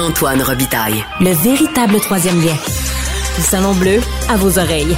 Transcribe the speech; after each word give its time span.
Antoine 0.00 0.40
Robitaille. 0.42 1.04
Le 1.20 1.32
véritable 1.32 1.98
troisième 1.98 2.40
lien. 2.40 2.54
Le 3.36 3.42
Salon 3.42 3.74
Bleu 3.74 4.00
à 4.28 4.36
vos 4.36 4.56
oreilles. 4.58 4.96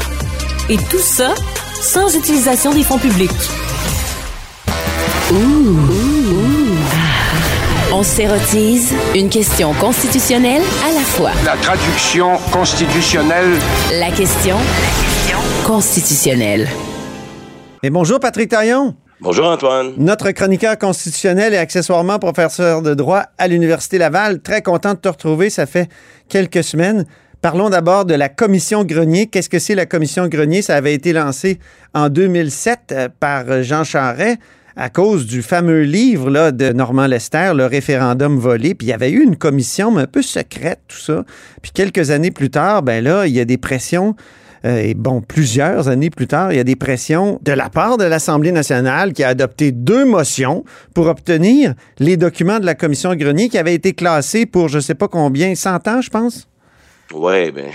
Et 0.68 0.76
tout 0.76 0.98
ça 0.98 1.34
sans 1.80 2.14
utilisation 2.14 2.74
des 2.74 2.82
fonds 2.82 2.98
publics. 2.98 3.30
On 7.92 8.02
s'érotise 8.02 8.92
une 9.14 9.30
question 9.30 9.72
constitutionnelle 9.72 10.62
à 10.86 10.92
la 10.92 11.00
fois. 11.00 11.30
La 11.46 11.56
traduction 11.56 12.36
constitutionnelle. 12.52 13.58
La 13.98 14.10
question 14.10 14.56
constitutionnelle. 15.64 16.68
Et 17.82 17.88
bonjour 17.88 18.20
Patrick 18.20 18.50
Taillon. 18.50 18.94
Bonjour 19.22 19.48
Antoine. 19.48 19.92
Notre 19.98 20.30
chroniqueur 20.30 20.78
constitutionnel 20.78 21.52
et 21.52 21.58
accessoirement 21.58 22.18
professeur 22.18 22.80
de 22.80 22.94
droit 22.94 23.24
à 23.36 23.48
l'Université 23.48 23.98
Laval. 23.98 24.40
Très 24.40 24.62
content 24.62 24.94
de 24.94 24.98
te 24.98 25.08
retrouver. 25.08 25.50
Ça 25.50 25.66
fait 25.66 25.90
quelques 26.30 26.64
semaines. 26.64 27.04
Parlons 27.42 27.68
d'abord 27.68 28.06
de 28.06 28.14
la 28.14 28.30
commission 28.30 28.82
Grenier. 28.82 29.26
Qu'est-ce 29.26 29.50
que 29.50 29.58
c'est 29.58 29.74
la 29.74 29.84
commission 29.84 30.26
Grenier? 30.26 30.62
Ça 30.62 30.74
avait 30.74 30.94
été 30.94 31.12
lancé 31.12 31.58
en 31.92 32.08
2007 32.08 32.78
euh, 32.92 33.08
par 33.20 33.62
Jean 33.62 33.84
Charest 33.84 34.38
à 34.74 34.88
cause 34.88 35.26
du 35.26 35.42
fameux 35.42 35.82
livre 35.82 36.50
de 36.52 36.72
Normand 36.72 37.06
Lester, 37.06 37.52
le 37.54 37.66
référendum 37.66 38.38
volé. 38.38 38.74
Puis 38.74 38.86
il 38.86 38.90
y 38.90 38.94
avait 38.94 39.10
eu 39.10 39.22
une 39.22 39.36
commission 39.36 39.90
mais 39.90 40.02
un 40.02 40.06
peu 40.06 40.22
secrète, 40.22 40.80
tout 40.88 40.96
ça. 40.96 41.26
Puis 41.60 41.72
quelques 41.72 42.10
années 42.10 42.30
plus 42.30 42.48
tard, 42.48 42.82
ben 42.82 43.04
là, 43.04 43.26
il 43.26 43.34
y 43.34 43.40
a 43.40 43.44
des 43.44 43.58
pressions. 43.58 44.16
Euh, 44.64 44.78
et 44.82 44.94
bon, 44.94 45.22
plusieurs 45.22 45.88
années 45.88 46.10
plus 46.10 46.26
tard, 46.26 46.52
il 46.52 46.56
y 46.56 46.60
a 46.60 46.64
des 46.64 46.76
pressions 46.76 47.38
de 47.42 47.52
la 47.52 47.70
part 47.70 47.96
de 47.96 48.04
l'Assemblée 48.04 48.52
nationale 48.52 49.12
qui 49.12 49.24
a 49.24 49.28
adopté 49.28 49.72
deux 49.72 50.04
motions 50.04 50.64
pour 50.94 51.06
obtenir 51.06 51.74
les 51.98 52.16
documents 52.16 52.58
de 52.60 52.66
la 52.66 52.74
commission 52.74 53.14
Grenier 53.14 53.48
qui 53.48 53.58
avaient 53.58 53.74
été 53.74 53.94
classés 53.94 54.46
pour 54.46 54.68
je 54.68 54.78
sais 54.78 54.94
pas 54.94 55.08
combien, 55.08 55.54
100 55.54 55.88
ans, 55.88 56.00
je 56.00 56.10
pense. 56.10 56.46
Ouais, 57.12 57.50
ben, 57.50 57.70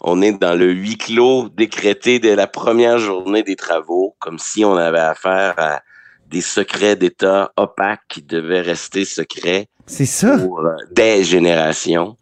on 0.00 0.20
est 0.22 0.32
dans 0.32 0.58
le 0.58 0.70
huis 0.72 0.96
clos 0.96 1.48
décrété 1.48 2.18
dès 2.18 2.34
la 2.34 2.46
première 2.46 2.98
journée 2.98 3.42
des 3.42 3.56
travaux, 3.56 4.16
comme 4.18 4.38
si 4.38 4.64
on 4.64 4.76
avait 4.76 4.98
affaire 4.98 5.54
à 5.58 5.80
des 6.28 6.40
secrets 6.40 6.96
d'État 6.96 7.52
opaques 7.56 8.02
qui 8.08 8.22
devaient 8.22 8.60
rester 8.60 9.04
secrets 9.04 9.66
C'est 9.86 10.06
ça. 10.06 10.38
pour 10.38 10.60
euh, 10.60 10.74
des 10.92 11.24
générations. 11.24 12.16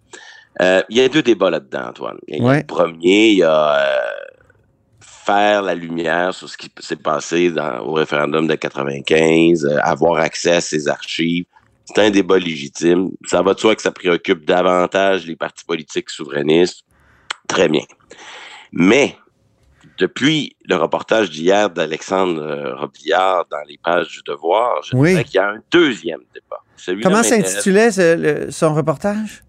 Euh, 0.60 0.82
Il 0.88 0.96
y 0.96 1.00
a 1.00 1.08
deux 1.08 1.22
débats 1.22 1.50
là-dedans, 1.50 1.88
Antoine. 1.88 2.18
Il 2.26 2.38
y 2.38 2.40
a 2.40 2.44
Ouais. 2.44 2.58
Le 2.58 2.66
premier, 2.66 3.28
il 3.30 3.38
y 3.38 3.42
a 3.44 3.76
euh, 3.78 4.00
faire 5.00 5.62
la 5.62 5.74
lumière 5.74 6.34
sur 6.34 6.48
ce 6.48 6.56
qui 6.56 6.70
s'est 6.80 6.96
passé 6.96 7.50
dans, 7.50 7.80
au 7.80 7.92
référendum 7.92 8.46
de 8.46 8.54
95, 8.54 9.64
euh, 9.64 9.78
avoir 9.82 10.20
accès 10.20 10.52
à 10.56 10.60
ces 10.60 10.88
archives. 10.88 11.44
C'est 11.84 11.98
un 12.00 12.10
débat 12.10 12.38
légitime. 12.38 13.10
Ça 13.26 13.40
va 13.42 13.54
de 13.54 13.60
soi 13.60 13.74
que 13.74 13.82
ça 13.82 13.90
préoccupe 13.92 14.44
davantage 14.44 15.26
les 15.26 15.36
partis 15.36 15.64
politiques 15.64 16.10
souverainistes. 16.10 16.82
Très 17.46 17.68
bien. 17.68 17.84
Mais 18.72 19.16
depuis 19.98 20.54
le 20.66 20.76
reportage 20.76 21.30
d'hier 21.30 21.70
d'Alexandre 21.70 22.42
euh, 22.42 22.74
Robillard 22.76 23.46
dans 23.50 23.62
les 23.66 23.78
pages 23.82 24.08
du 24.08 24.20
Devoir, 24.26 24.82
je 24.82 24.94
Oui. 24.96 25.10
dirais 25.10 25.24
qu'il 25.24 25.36
y 25.36 25.38
a 25.38 25.48
un 25.50 25.60
deuxième 25.70 26.20
débat. 26.34 27.00
Comment 27.02 27.22
s'intitulait 27.22 28.50
son 28.50 28.74
reportage? 28.74 29.42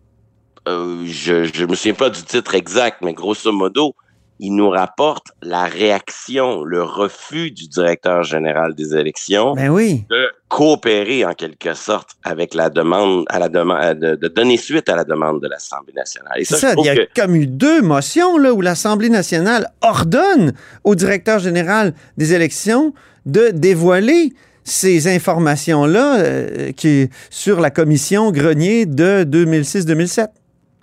Euh, 0.69 1.03
je 1.05 1.43
je 1.45 1.65
me 1.65 1.75
souviens 1.75 1.93
pas 1.95 2.09
du 2.09 2.21
titre 2.23 2.53
exact, 2.55 2.97
mais 3.01 3.13
grosso 3.13 3.51
modo, 3.51 3.95
il 4.41 4.55
nous 4.55 4.69
rapporte 4.69 5.27
la 5.41 5.63
réaction, 5.65 6.63
le 6.63 6.81
refus 6.83 7.51
du 7.51 7.67
directeur 7.67 8.23
général 8.23 8.73
des 8.73 8.95
élections 8.95 9.53
Ben 9.55 9.69
oui. 9.69 10.05
de 10.09 10.27
coopérer 10.47 11.25
en 11.25 11.33
quelque 11.33 11.73
sorte 11.73 12.11
avec 12.23 12.53
la 12.53 12.69
demande, 12.69 13.25
à 13.29 13.39
la 13.39 13.49
demande, 13.49 13.99
de, 13.99 14.15
de 14.15 14.27
donner 14.29 14.55
suite 14.57 14.87
à 14.87 14.95
la 14.95 15.03
demande 15.03 15.41
de 15.41 15.47
l'Assemblée 15.49 15.93
nationale. 15.93 16.33
Et 16.37 16.45
ça, 16.45 16.73
il 16.77 16.85
y 16.85 16.89
a 16.89 16.95
que- 16.95 17.07
comme 17.21 17.35
eu 17.35 17.47
deux 17.47 17.81
motions 17.81 18.37
là, 18.37 18.53
où 18.53 18.61
l'Assemblée 18.61 19.09
nationale 19.09 19.67
ordonne 19.81 20.53
au 20.85 20.95
directeur 20.95 21.39
général 21.39 21.93
des 22.17 22.33
élections 22.33 22.93
de 23.25 23.49
dévoiler 23.53 24.31
ces 24.63 25.07
informations-là 25.07 26.19
euh, 26.19 26.71
qui 26.73 27.09
sur 27.29 27.59
la 27.59 27.71
commission 27.71 28.31
Grenier 28.31 28.85
de 28.85 29.23
2006-2007. 29.23 30.27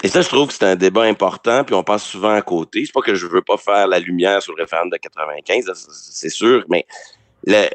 Et 0.03 0.09
ça, 0.09 0.21
je 0.21 0.29
trouve 0.29 0.49
que 0.49 0.55
c'est 0.55 0.65
un 0.65 0.77
débat 0.77 1.03
important, 1.05 1.65
puis 1.65 1.75
on 1.75 1.83
passe 1.83 2.05
souvent 2.05 2.35
à 2.35 2.43
côté. 2.43 2.85
C'est 2.85 2.93
pas 2.93 3.01
que 3.01 3.15
je 3.15 3.27
veux 3.27 3.43
pas 3.43 3.57
faire 3.57 3.87
la 3.89 3.99
lumière 3.99 4.43
sur 4.43 4.55
le 4.55 4.63
référendum 4.63 4.91
de 4.91 4.97
95, 4.99 5.67
là, 5.67 5.73
c'est- 5.75 6.29
sûr, 6.29 6.65
mais 6.69 6.87
le- 7.47 7.69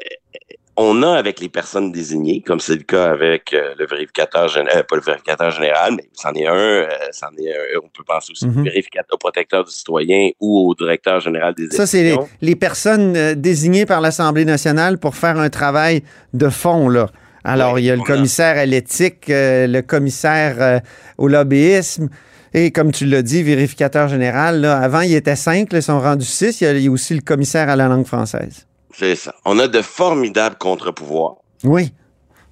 on 0.76 1.02
a 1.02 1.12
avec 1.18 1.40
les 1.40 1.50
personnes 1.50 1.92
désignées, 1.92 2.40
comme 2.40 2.58
c'est 2.60 2.76
le 2.76 2.82
cas 2.84 3.10
avec 3.10 3.52
euh, 3.52 3.74
le 3.78 3.86
vérificateur 3.86 4.48
général, 4.48 4.86
pas 4.86 4.96
le 4.96 5.02
vérificateur 5.02 5.50
général, 5.50 5.94
mais 5.96 6.08
c'en 6.14 6.32
est 6.32 6.46
un, 6.46 6.54
euh, 6.54 6.86
c'en 7.10 7.26
est 7.38 7.52
un, 7.52 7.78
on 7.84 7.88
peut 7.88 8.04
penser 8.06 8.30
aussi 8.32 8.46
Mhm. 8.46 8.60
au 8.60 8.64
vérificateur, 8.64 9.14
au 9.14 9.18
protecteur 9.18 9.64
du 9.64 9.70
citoyen 9.70 10.30
ou 10.40 10.70
au 10.70 10.74
directeur 10.74 11.20
général 11.20 11.54
des 11.54 11.68
Ça, 11.70 11.86
c'est 11.86 11.98
les, 11.98 12.12
élections. 12.12 12.28
les 12.40 12.56
personnes 12.56 13.16
euh, 13.16 13.34
désignées 13.34 13.84
par 13.84 14.00
l'Assemblée 14.00 14.46
nationale 14.46 14.96
pour 14.98 15.14
faire 15.16 15.38
un 15.38 15.50
travail 15.50 16.02
de 16.32 16.48
fond. 16.48 16.88
Là. 16.88 17.10
Alors, 17.44 17.78
il 17.78 17.84
y 17.84 17.90
a 17.90 17.96
le 17.96 18.02
a- 18.02 18.04
commissaire 18.04 18.56
à 18.58 18.66
l'éthique, 18.66 19.28
euh, 19.30 19.66
le 19.66 19.82
commissaire 19.82 20.56
euh, 20.60 20.78
au 21.18 21.28
lobbyisme. 21.28 22.08
Et 22.54 22.70
comme 22.70 22.92
tu 22.92 23.06
l'as 23.06 23.22
dit, 23.22 23.42
vérificateur 23.42 24.08
général, 24.08 24.60
là, 24.60 24.78
avant, 24.78 25.00
il 25.00 25.14
était 25.14 25.36
cinq, 25.36 25.68
ils 25.72 25.82
sont 25.82 26.00
rendus 26.00 26.26
six. 26.26 26.60
Il 26.60 26.64
y 26.64 26.66
a- 26.66 26.72
il 26.74 26.82
y 26.84 26.88
a 26.88 26.90
aussi 26.90 27.14
le 27.14 27.22
commissaire 27.22 27.68
à 27.68 27.76
la 27.76 27.88
langue 27.88 28.06
française. 28.06 28.66
C'est 28.94 29.16
ça. 29.16 29.34
On 29.44 29.58
a 29.58 29.68
de 29.68 29.80
formidables 29.82 30.56
contre-pouvoirs. 30.58 31.36
Oui. 31.64 31.92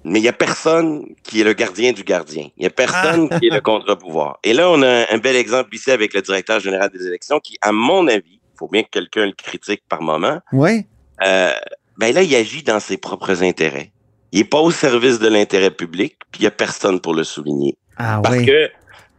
Mais 0.03 0.17
il 0.17 0.23
n'y 0.23 0.27
a 0.27 0.33
personne 0.33 1.05
qui 1.21 1.41
est 1.41 1.43
le 1.43 1.53
gardien 1.53 1.91
du 1.91 2.03
gardien. 2.03 2.47
Il 2.57 2.61
n'y 2.61 2.65
a 2.65 2.71
personne 2.71 3.27
Ah! 3.29 3.39
qui 3.39 3.47
est 3.47 3.53
le 3.53 3.61
contre-pouvoir. 3.61 4.39
Et 4.43 4.53
là, 4.53 4.69
on 4.71 4.81
a 4.81 5.05
un 5.13 5.17
bel 5.19 5.35
exemple 5.35 5.75
ici 5.75 5.91
avec 5.91 6.15
le 6.15 6.23
directeur 6.23 6.59
général 6.59 6.89
des 6.89 7.05
élections 7.05 7.39
qui, 7.39 7.57
à 7.61 7.71
mon 7.71 8.07
avis, 8.07 8.23
il 8.41 8.57
faut 8.57 8.67
bien 8.67 8.81
que 8.81 8.89
quelqu'un 8.89 9.27
le 9.27 9.33
critique 9.33 9.83
par 9.87 10.01
moment, 10.01 10.39
Oui. 10.51 10.87
euh, 11.23 11.51
ben 11.99 12.13
là, 12.15 12.23
il 12.23 12.33
agit 12.35 12.63
dans 12.63 12.79
ses 12.79 12.97
propres 12.97 13.43
intérêts. 13.43 13.91
Il 14.31 14.39
n'est 14.39 14.45
pas 14.45 14.59
au 14.59 14.71
service 14.71 15.19
de 15.19 15.27
l'intérêt 15.27 15.71
public, 15.71 16.15
puis 16.31 16.39
il 16.39 16.41
n'y 16.43 16.47
a 16.47 16.51
personne 16.51 17.01
pour 17.01 17.13
le 17.13 17.23
souligner. 17.23 17.77
Ah 17.97 18.21
Parce 18.23 18.37
oui. 18.37 18.45
que 18.45 18.69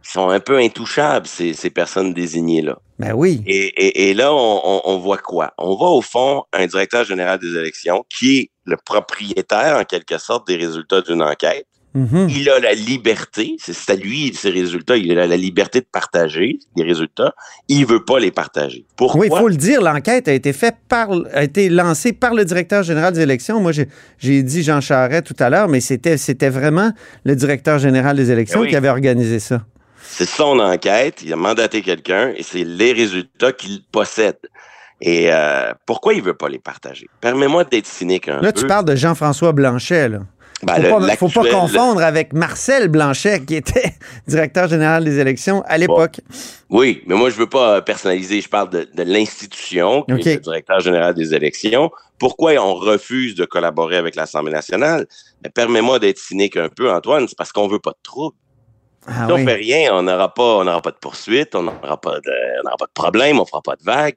sont 0.01 0.29
un 0.29 0.39
peu 0.39 0.57
intouchables, 0.57 1.27
ces, 1.27 1.53
ces 1.53 1.69
personnes 1.69 2.13
désignées-là. 2.13 2.77
Ben 2.99 3.13
oui. 3.13 3.41
Et, 3.47 3.67
et, 3.67 4.09
et 4.09 4.13
là, 4.13 4.33
on, 4.33 4.61
on, 4.63 4.81
on 4.83 4.97
voit 4.97 5.17
quoi? 5.17 5.53
On 5.57 5.75
voit 5.75 5.91
au 5.91 6.01
fond 6.01 6.43
un 6.51 6.67
directeur 6.67 7.05
général 7.05 7.39
des 7.39 7.55
élections 7.55 8.03
qui 8.09 8.37
est 8.37 8.49
le 8.65 8.75
propriétaire, 8.77 9.77
en 9.77 9.83
quelque 9.85 10.17
sorte, 10.17 10.47
des 10.47 10.57
résultats 10.57 11.01
d'une 11.01 11.21
enquête. 11.21 11.67
Mhm. 11.95 12.27
Il 12.29 12.49
a 12.49 12.59
la 12.59 12.73
liberté, 12.73 13.55
c'est 13.59 13.73
c'est 13.73 13.91
à 13.91 13.95
lui 13.95 14.33
ses 14.33 14.49
résultats, 14.49 14.97
il 14.97 15.17
a 15.17 15.27
la 15.27 15.37
liberté 15.37 15.79
de 15.79 15.85
partager 15.91 16.57
les 16.75 16.83
résultats. 16.83 17.33
Il 17.67 17.85
veut 17.85 18.03
pas 18.03 18.19
les 18.19 18.31
partager. 18.31 18.85
Pourquoi? 18.95 19.21
Oui, 19.21 19.27
il 19.31 19.37
faut 19.37 19.47
le 19.47 19.55
dire, 19.55 19.81
l'enquête 19.81 20.27
a 20.27 20.33
été 20.33 20.53
faite 20.53 20.77
par, 20.89 21.09
a 21.33 21.43
été 21.43 21.69
lancée 21.69 22.11
par 22.13 22.33
le 22.33 22.45
directeur 22.45 22.81
général 22.83 23.13
des 23.13 23.21
élections. 23.21 23.59
Moi, 23.61 23.71
j'ai- 23.73 24.43
dit 24.43 24.63
Jean 24.63 24.81
Charest 24.81 25.25
tout 25.25 25.35
à 25.39 25.49
l'heure, 25.49 25.67
mais 25.67 25.79
c'était, 25.81 26.17
c'était 26.17 26.49
vraiment 26.49 26.91
le 27.25 27.35
directeur 27.35 27.77
général 27.79 28.15
des 28.17 28.31
élections 28.31 28.61
oui. 28.61 28.69
qui 28.69 28.75
avait 28.75 28.89
organisé 28.89 29.39
ça. 29.39 29.61
C'est 30.01 30.27
son 30.27 30.59
enquête, 30.59 31.21
il 31.23 31.31
a 31.31 31.35
mandaté 31.35 31.81
quelqu'un 31.81 32.33
et 32.35 32.43
c'est 32.43 32.63
les 32.63 32.91
résultats 32.93 33.51
qu'il 33.51 33.83
possède. 33.91 34.37
Et 35.01 35.33
euh, 35.33 35.73
pourquoi 35.85 36.13
il 36.13 36.21
veut 36.21 36.33
pas 36.35 36.47
les 36.49 36.59
partager? 36.59 37.07
Permets-moi 37.19 37.65
d'être 37.65 37.87
cynique 37.87 38.29
un 38.29 38.39
Là, 38.41 38.53
peu. 38.53 38.61
tu 38.61 38.67
parles 38.67 38.85
de 38.85 38.95
Jean-François 38.95 39.51
Blanchet, 39.51 40.07
là. 40.09 40.19
Ben, 40.65 40.75
faut, 40.75 40.99
le- 40.99 41.07
pas, 41.07 41.15
faut 41.15 41.29
pas 41.29 41.43
confondre 41.49 42.01
avec 42.01 42.33
Marcel 42.33 42.87
Blanchet, 42.87 43.43
qui 43.45 43.55
était 43.55 43.93
directeur 44.27 44.67
général 44.67 45.03
des 45.03 45.19
élections 45.19 45.63
à 45.67 45.77
l'époque. 45.77 46.19
Oui, 46.69 47.03
mais 47.07 47.15
moi, 47.15 47.29
je 47.29 47.35
veux 47.35 47.49
pas 47.49 47.77
euh, 47.77 47.81
personnaliser. 47.81 48.41
Je 48.41 48.49
parle 48.49 48.69
de, 48.69 48.87
de 48.93 49.03
l'institution, 49.03 50.03
qui 50.03 50.29
est 50.29 50.35
le 50.35 50.41
directeur 50.41 50.79
général 50.79 51.13
des 51.13 51.33
élections. 51.33 51.91
Pourquoi 52.19 52.53
on 52.53 52.75
refuse 52.75 53.35
de 53.35 53.45
collaborer 53.45 53.97
avec 53.97 54.15
l'Assemblée 54.15 54.53
nationale? 54.53 55.07
Mais 55.43 55.49
permets-moi 55.49 55.99
d'être 55.99 56.19
cynique 56.19 56.57
un 56.57 56.69
peu, 56.69 56.91
Antoine. 56.91 57.27
C'est 57.27 57.37
parce 57.37 57.51
qu'on 57.51 57.67
veut 57.67 57.79
pas 57.79 57.91
de 57.91 58.01
trouble. 58.03 58.35
Ah 59.07 59.25
si 59.27 59.33
on 59.33 59.45
fait 59.45 59.55
rien, 59.55 59.93
on 59.93 60.03
n'aura 60.03 60.33
pas, 60.33 60.59
on 60.59 60.81
pas 60.81 60.91
de 60.91 60.97
poursuite, 60.97 61.55
on 61.55 61.63
n'aura 61.63 61.99
pas 61.99 62.19
de, 62.21 62.31
on 62.65 62.77
pas 62.77 62.85
de 62.85 62.91
problème, 62.93 63.39
on 63.39 63.45
fera 63.45 63.61
pas 63.61 63.75
de 63.75 63.83
vague. 63.83 64.15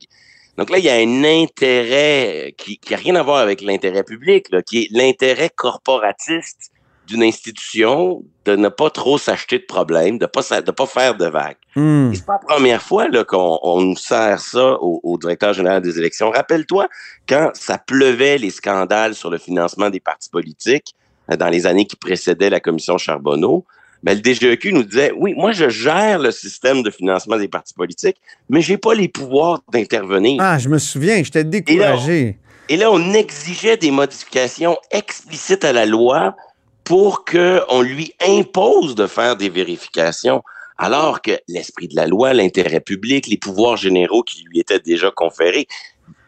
Donc 0.56 0.70
là, 0.70 0.78
il 0.78 0.84
y 0.84 0.88
a 0.88 0.94
un 0.94 1.24
intérêt 1.24 2.54
qui, 2.56 2.78
qui 2.78 2.94
a 2.94 2.96
rien 2.96 3.14
à 3.16 3.22
voir 3.22 3.38
avec 3.38 3.60
l'intérêt 3.60 4.02
public, 4.04 4.46
là, 4.50 4.62
qui 4.62 4.82
est 4.84 4.88
l'intérêt 4.90 5.50
corporatiste 5.54 6.70
d'une 7.06 7.22
institution 7.22 8.24
de 8.46 8.56
ne 8.56 8.68
pas 8.68 8.90
trop 8.90 9.16
s'acheter 9.16 9.58
de 9.60 9.64
problèmes, 9.64 10.18
de 10.18 10.26
pas 10.26 10.42
sa- 10.42 10.60
de 10.60 10.70
pas 10.72 10.86
faire 10.86 11.14
de 11.16 11.26
vagues. 11.26 11.56
Hmm. 11.76 12.12
C'est 12.12 12.26
pas 12.26 12.38
la 12.42 12.54
première 12.54 12.82
fois 12.82 13.08
là, 13.08 13.22
qu'on 13.22 13.60
on 13.62 13.80
nous 13.80 13.96
sert 13.96 14.40
ça 14.40 14.72
au, 14.80 15.00
au 15.04 15.16
directeur 15.16 15.52
général 15.52 15.82
des 15.82 15.98
élections. 15.98 16.30
Rappelle-toi, 16.30 16.88
quand 17.28 17.50
ça 17.54 17.78
pleuvait 17.78 18.38
les 18.38 18.50
scandales 18.50 19.14
sur 19.14 19.30
le 19.30 19.38
financement 19.38 19.88
des 19.88 20.00
partis 20.00 20.30
politiques 20.30 20.94
euh, 21.30 21.36
dans 21.36 21.48
les 21.48 21.66
années 21.66 21.86
qui 21.86 21.94
précédaient 21.96 22.50
la 22.50 22.60
commission 22.60 22.98
Charbonneau, 22.98 23.64
ben, 24.06 24.16
le 24.16 24.22
DGEQ 24.22 24.72
nous 24.72 24.84
disait, 24.84 25.10
oui, 25.16 25.34
moi, 25.34 25.50
je 25.50 25.68
gère 25.68 26.20
le 26.20 26.30
système 26.30 26.84
de 26.84 26.92
financement 26.92 27.36
des 27.36 27.48
partis 27.48 27.74
politiques, 27.74 28.18
mais 28.48 28.60
j'ai 28.60 28.76
pas 28.76 28.94
les 28.94 29.08
pouvoirs 29.08 29.62
d'intervenir. 29.72 30.40
Ah, 30.40 30.60
je 30.60 30.68
me 30.68 30.78
souviens, 30.78 31.24
j'étais 31.24 31.42
découragé. 31.42 32.38
Et 32.68 32.76
là, 32.76 32.92
on 32.92 33.14
exigeait 33.14 33.76
des 33.76 33.90
modifications 33.90 34.76
explicites 34.92 35.64
à 35.64 35.72
la 35.72 35.86
loi 35.86 36.36
pour 36.84 37.24
qu'on 37.24 37.82
lui 37.82 38.12
impose 38.24 38.94
de 38.94 39.08
faire 39.08 39.34
des 39.34 39.48
vérifications, 39.48 40.40
alors 40.78 41.20
que 41.20 41.32
l'esprit 41.48 41.88
de 41.88 41.96
la 41.96 42.06
loi, 42.06 42.32
l'intérêt 42.32 42.78
public, 42.78 43.26
les 43.26 43.38
pouvoirs 43.38 43.76
généraux 43.76 44.22
qui 44.22 44.44
lui 44.44 44.60
étaient 44.60 44.78
déjà 44.78 45.10
conférés, 45.10 45.66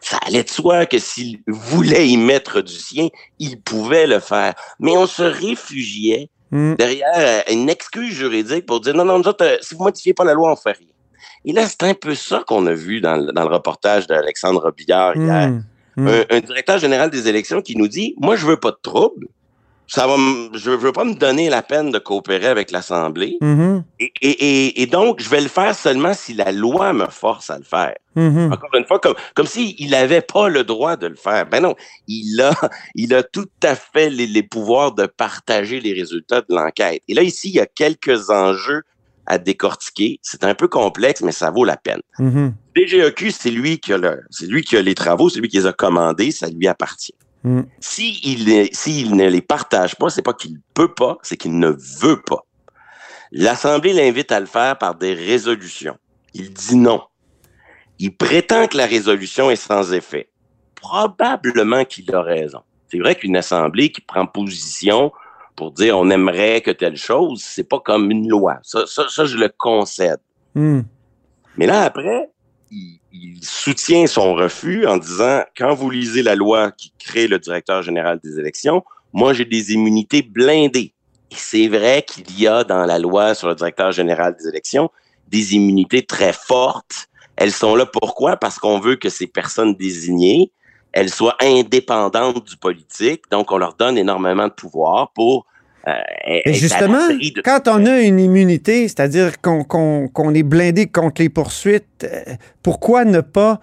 ça 0.01 0.17
allait 0.27 0.43
de 0.43 0.49
soi 0.49 0.85
que 0.85 0.99
s'il 0.99 1.39
voulait 1.47 2.09
y 2.09 2.17
mettre 2.17 2.59
du 2.59 2.73
sien, 2.73 3.07
il 3.39 3.61
pouvait 3.61 4.05
le 4.05 4.19
faire. 4.19 4.53
Mais 4.81 4.97
on 4.97 5.07
se 5.07 5.23
réfugiait 5.23 6.29
Mm. 6.51 6.75
derrière 6.75 7.43
une 7.51 7.69
excuse 7.69 8.13
juridique 8.13 8.65
pour 8.65 8.79
dire 8.81 8.95
non, 8.95 9.05
non, 9.05 9.19
nous 9.19 9.27
autres, 9.27 9.45
euh, 9.45 9.57
si 9.61 9.75
vous 9.75 9.83
modifiez 9.83 10.13
pas 10.13 10.23
la 10.23 10.33
loi, 10.33 10.51
on 10.51 10.55
fait 10.55 10.71
rien. 10.77 10.87
Et 11.45 11.53
là, 11.53 11.65
c'est 11.67 11.83
un 11.83 11.93
peu 11.93 12.15
ça 12.15 12.43
qu'on 12.47 12.65
a 12.67 12.73
vu 12.73 13.01
dans, 13.01 13.15
le- 13.17 13.31
dans 13.31 13.47
le 13.47 13.53
reportage 13.53 14.07
d'Alexandre 14.07 14.71
Billard 14.75 15.15
hier. 15.15 15.49
Mm. 15.49 15.63
Mm. 15.97 16.07
Un, 16.07 16.23
un 16.29 16.39
directeur 16.39 16.77
général 16.79 17.09
des 17.09 17.27
élections 17.27 17.61
qui 17.61 17.75
nous 17.77 17.87
dit 17.87 18.15
Moi, 18.19 18.35
je 18.35 18.45
veux 18.45 18.57
pas 18.57 18.71
de 18.71 18.77
trouble. 18.81 19.27
Ça 19.89 20.05
va 20.05 20.15
je 20.53 20.69
veux 20.69 20.91
pas 20.91 21.03
me 21.03 21.15
donner 21.15 21.49
la 21.49 21.63
peine 21.63 21.89
de 21.89 21.97
coopérer 21.97 22.45
avec 22.45 22.69
l'Assemblée. 22.69 23.37
Mhm. 23.41 23.83
Et, 23.99 24.13
et, 24.21 24.29
et, 24.29 24.81
et 24.83 24.85
donc, 24.85 25.19
je 25.19 25.27
vais 25.29 25.41
le 25.41 25.47
faire 25.47 25.73
seulement 25.73 26.13
si 26.13 26.35
la 26.35 26.51
loi 26.51 26.93
me 26.93 27.07
force 27.07 27.49
à 27.49 27.57
le 27.57 27.63
faire. 27.63 27.95
Mhm. 28.15 28.53
Encore 28.53 28.69
une 28.75 28.85
fois, 28.85 28.99
comme, 28.99 29.15
comme 29.33 29.47
s'il 29.47 29.89
n'avait 29.89 30.21
pas 30.21 30.47
le 30.47 30.63
droit 30.63 30.95
de 30.95 31.07
le 31.07 31.15
faire. 31.15 31.47
Ben 31.47 31.61
non, 31.61 31.73
il 32.07 32.39
a, 32.39 32.51
il 32.95 33.15
a 33.15 33.23
tout 33.23 33.49
à 33.63 33.75
fait 33.75 34.11
les, 34.11 34.27
les 34.27 34.43
pouvoirs 34.43 34.93
de 34.93 35.07
partager 35.07 35.79
les 35.79 35.93
résultats 35.93 36.41
de 36.41 36.53
l'enquête. 36.53 37.01
Et 37.07 37.15
là, 37.15 37.23
ici, 37.23 37.49
il 37.49 37.55
y 37.55 37.59
a 37.59 37.65
quelques 37.65 38.29
enjeux 38.29 38.83
à 39.25 39.37
décortiquer. 39.37 40.19
C'est 40.21 40.43
un 40.43 40.55
peu 40.55 40.67
complexe, 40.67 41.21
mais 41.21 41.31
ça 41.31 41.49
vaut 41.51 41.63
la 41.63 41.77
peine. 41.77 42.01
Mhm. 42.17 42.53
DGEQ, 42.75 43.31
c'est 43.31 43.51
lui 43.51 43.79
qui 43.79 43.93
a 43.93 43.97
le, 43.97 44.21
c'est 44.29 44.47
lui 44.47 44.61
qui 44.63 44.77
a 44.77 44.81
les 44.81 44.95
travaux, 44.95 45.29
c'est 45.29 45.39
lui 45.39 45.47
qui 45.47 45.57
les 45.57 45.65
a 45.65 45.73
commandés, 45.73 46.31
ça 46.31 46.47
lui 46.49 46.67
appartient. 46.67 47.15
Mm. 47.43 47.61
S'il 47.79 48.49
est- 48.49 48.73
s'il 48.75 49.15
ne 49.15 49.27
les 49.27 49.41
partage 49.41 49.95
pas, 49.95 50.09
c'est 50.09 50.21
pas 50.21 50.33
qu'il 50.33 50.59
peut 50.73 50.93
pas, 50.93 51.17
c'est 51.21 51.37
qu'il 51.37 51.57
ne 51.57 51.69
veut 52.01 52.21
pas. 52.21 52.45
L'Assemblée 53.31 53.93
l'invite 53.93 54.31
à 54.31 54.39
le 54.39 54.45
faire 54.45 54.77
par 54.77 54.95
des 54.95 55.13
résolutions. 55.13 55.97
Il 56.33 56.51
dit 56.53 56.75
non. 56.75 57.01
Il 57.99 58.15
prétend 58.15 58.67
que 58.67 58.77
la 58.77 58.85
résolution 58.85 59.51
est 59.51 59.55
sans 59.55 59.93
effet. 59.93 60.29
Probablement 60.75 61.85
qu'il 61.85 62.13
a 62.13 62.21
raison. 62.21 62.59
C'est 62.91 62.99
vrai 62.99 63.15
qu'une 63.15 63.37
Assemblée 63.37 63.91
qui 63.91 64.01
prend 64.01 64.25
position 64.25 65.11
pour 65.55 65.71
dire 65.71 65.97
on 65.97 66.09
aimerait 66.09 66.61
que 66.61 66.71
telle 66.71 66.95
chose, 66.95 67.41
c'est 67.43 67.63
pas 67.67 67.79
comme 67.79 68.09
une 68.11 68.27
loi. 68.27 68.57
Ça, 68.63 68.85
ça, 68.87 69.07
ça 69.09 69.25
je 69.25 69.37
le 69.37 69.49
concède. 69.57 70.19
Mm. 70.55 70.81
Mais 71.57 71.67
là, 71.67 71.83
après, 71.83 72.29
il, 72.71 73.39
soutient 73.41 74.07
son 74.07 74.33
refus 74.33 74.85
en 74.85 74.97
disant, 74.97 75.43
quand 75.57 75.73
vous 75.73 75.89
lisez 75.89 76.21
la 76.21 76.35
loi 76.35 76.71
qui 76.71 76.93
crée 76.99 77.27
le 77.27 77.39
directeur 77.39 77.81
général 77.83 78.19
des 78.23 78.39
élections, 78.39 78.83
moi, 79.13 79.33
j'ai 79.33 79.45
des 79.45 79.73
immunités 79.73 80.21
blindées. 80.21 80.93
Et 81.31 81.35
c'est 81.35 81.67
vrai 81.67 82.03
qu'il 82.03 82.39
y 82.39 82.47
a 82.47 82.63
dans 82.63 82.85
la 82.85 82.99
loi 82.99 83.33
sur 83.33 83.47
le 83.47 83.55
directeur 83.55 83.91
général 83.91 84.35
des 84.37 84.47
élections 84.47 84.89
des 85.29 85.55
immunités 85.55 86.03
très 86.03 86.33
fortes. 86.33 87.07
Elles 87.35 87.51
sont 87.51 87.75
là 87.75 87.85
pourquoi? 87.85 88.35
Parce 88.35 88.57
qu'on 88.59 88.79
veut 88.79 88.95
que 88.95 89.09
ces 89.09 89.27
personnes 89.27 89.75
désignées, 89.75 90.51
elles 90.91 91.11
soient 91.11 91.37
indépendantes 91.39 92.43
du 92.45 92.57
politique. 92.57 93.23
Donc, 93.31 93.51
on 93.51 93.57
leur 93.57 93.75
donne 93.75 93.97
énormément 93.97 94.47
de 94.47 94.53
pouvoir 94.53 95.11
pour 95.13 95.45
Et 96.27 96.49
à 96.49 96.51
justement, 96.51 97.07
de- 97.07 97.41
quand 97.41 97.67
on 97.67 97.85
a 97.85 98.01
une 98.01 98.19
immunité, 98.19 98.87
c'est-à-dire 98.87 99.39
qu'on 99.41 100.33
est 100.33 100.43
blindé 100.43 100.87
contre 100.87 101.21
les 101.21 101.29
poursuites, 101.29 101.85
euh, 102.03 102.33
pourquoi 102.61 103.05
ne 103.05 103.21
pas 103.21 103.59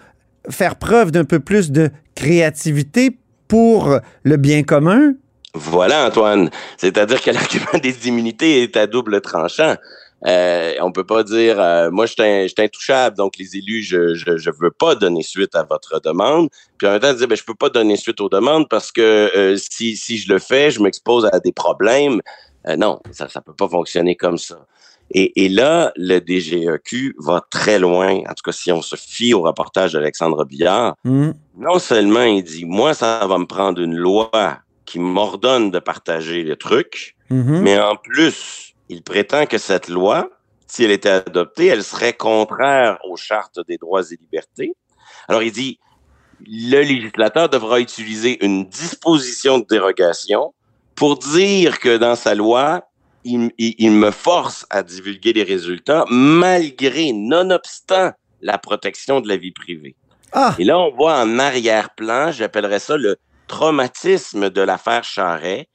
faire 0.49 0.77
preuve 0.77 1.11
d'un 1.11 1.25
peu 1.25 1.41
plus 1.41 1.71
de 1.71 1.91
créativité 2.15 3.17
pour 3.49 3.99
le 4.25 4.37
bien 4.37 4.63
commun? 4.63 5.15
Voilà, 5.55 6.07
Antoine. 6.09 6.51
C'est-à-dire 6.77 7.23
que 7.23 7.31
l'argument 7.37 7.79
des 7.83 8.09
immunités 8.09 8.63
est 8.63 8.77
à 8.77 8.87
double 8.87 9.21
tranchant. 9.21 9.77
Euh, 10.27 10.73
on 10.81 10.93
peut 10.93 11.05
pas 11.05 11.23
dire, 11.23 11.61
euh, 11.61 11.91
moi, 11.91 12.07
je 12.07 12.13
suis 12.13 12.55
intouchable, 12.63 13.17
donc 13.17 13.37
les 13.39 13.57
élus, 13.57 13.83
je, 13.83 14.15
je, 14.15 14.39
je 14.39 14.51
veux 14.51 14.71
pas 14.71 14.95
donner 14.95 15.23
suite 15.23 15.55
à 15.55 15.63
votre 15.63 16.01
demande. 16.01 16.49
Puis 16.79 16.87
en 16.89 16.93
même 16.93 17.01
temps, 17.01 17.13
dire, 17.13 17.29
ben, 17.29 17.37
je 17.37 17.45
peux 17.45 17.55
pas 17.55 17.69
donner 17.69 17.97
suite 17.97 18.21
aux 18.21 18.29
demandes 18.31 18.67
parce 18.69 18.91
que 18.91 19.03
euh, 19.37 19.57
si, 19.57 19.97
si 19.97 20.17
je 20.17 20.33
le 20.33 20.39
fais, 20.39 20.71
je 20.71 20.81
m'expose 20.81 21.27
à 21.33 21.39
des 21.41 21.53
problèmes. 21.53 22.21
Euh, 22.67 22.77
non, 22.77 22.99
ça, 23.13 23.29
ça 23.29 23.41
peut 23.43 23.53
pas 23.55 23.69
fonctionner 23.69 24.17
comme 24.17 24.39
ça. 24.39 24.67
Et, 25.13 25.45
et 25.45 25.49
là, 25.49 25.93
le 25.97 26.19
DGEQ 26.19 27.15
va 27.19 27.45
très 27.51 27.79
loin. 27.79 28.17
En 28.29 28.35
tout 28.35 28.43
cas, 28.45 28.53
si 28.53 28.73
on 28.73 28.83
se 28.83 28.97
fie 28.97 29.35
au 29.35 29.43
reportage 29.43 29.93
d'Alexandre 29.93 30.45
Billard, 30.45 30.95
Mm. 31.05 31.31
non 31.59 31.79
seulement 31.79 32.23
il 32.25 32.43
dit, 32.43 32.65
moi, 32.65 32.95
ça 32.95 33.25
va 33.27 33.39
me 33.39 33.47
prendre 33.47 33.81
une 33.81 33.95
loi 33.95 34.31
qui 34.85 34.99
m'ordonne 34.99 35.71
de 35.71 35.79
partager 35.79 36.43
le 36.43 36.57
truc, 36.57 37.15
Mhm. 37.31 37.61
mais 37.61 37.79
en 37.79 37.97
plus, 37.97 38.73
il 38.89 39.03
prétend 39.03 39.47
que 39.47 39.59
cette 39.59 39.89
loi, 39.89 40.31
si 40.67 40.85
elle 40.85 40.91
était 40.91 41.09
adoptée, 41.11 41.67
elle 41.67 41.85
serait 41.85 42.13
contraire 42.13 42.99
aux 43.05 43.17
chartes 43.17 43.59
des 43.69 43.79
droits 43.79 44.03
et 44.03 44.17
libertés. 44.21 44.75
Alors 45.29 45.43
il 45.43 45.53
dit, 45.53 45.79
le 46.47 46.83
législateur 46.83 47.49
devra 47.49 47.81
utiliser 47.81 48.45
une 48.45 48.67
disposition 48.67 49.59
de 49.59 49.67
dérogation 49.69 50.53
pour 50.95 51.19
dire 51.19 51.79
que 51.79 51.97
dans 51.97 52.15
sa 52.17 52.35
loi, 52.35 52.89
il, 53.25 53.51
il- 53.59 53.75
il 53.79 53.93
me 53.93 54.11
force 54.11 54.67
à 54.71 54.83
divulguer 54.83 55.33
les 55.33 55.43
résultats 55.43 56.05
malgré, 56.11 57.13
nonobstant 57.13 58.13
la 58.41 58.59
protection 58.59 59.21
de 59.21 59.29
la 59.29 59.37
vie 59.37 59.53
privée. 59.53 59.97
Ah, 60.33 60.55
Et 60.59 60.65
là, 60.65 60.79
on 60.79 60.91
voit 60.95 61.19
en 61.21 61.39
arrière-plan, 61.39 62.31
j'appellerais 62.33 62.79
ça 62.81 62.97
le 62.97 63.17
traumatisme 63.49 64.51
de 64.51 64.61
l'affaire 64.61 65.05
Charret 65.05 65.69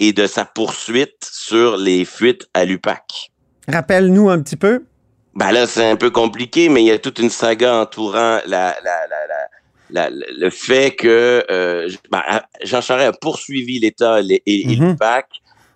et 0.00 0.12
de 0.12 0.26
sa 0.26 0.44
poursuite 0.44 1.16
sur 1.30 1.76
les 1.76 2.04
fuites 2.04 2.46
à 2.54 2.64
l'UPAC. 2.64 3.30
rappelle-nous 3.68 4.28
un 4.28 4.40
petit 4.42 4.56
peu. 4.56 4.84
Ben 5.34 5.50
là, 5.50 5.66
c'est 5.66 5.88
un 5.88 5.96
peu 5.96 6.10
compliqué, 6.10 6.68
mais 6.68 6.82
il 6.82 6.86
y 6.86 6.90
a 6.92 6.98
toute 6.98 7.18
une 7.18 7.30
saga 7.30 7.76
entourant 7.76 8.38
la, 8.46 8.46
la, 8.46 8.76
la, 8.84 9.26
la- 9.90 10.08
la- 10.10 10.10
le 10.10 10.50
fait 10.50 10.92
que 10.96 11.44
euh, 11.50 11.88
ben, 12.10 12.22
Jean 12.62 12.80
Charest 12.80 13.08
a 13.08 13.12
poursuivi 13.18 13.78
l'État 13.80 14.20
et, 14.20 14.42
et 14.46 14.76
Mhm. 14.76 14.90
l'UPAC 14.90 15.26